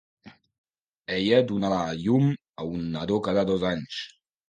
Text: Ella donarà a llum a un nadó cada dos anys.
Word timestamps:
Ella 1.17 1.43
donarà 1.53 1.83
a 1.91 1.99
llum 2.01 2.27
a 2.65 2.69
un 2.73 2.91
nadó 2.99 3.25
cada 3.31 3.49
dos 3.55 3.71
anys. 3.79 4.05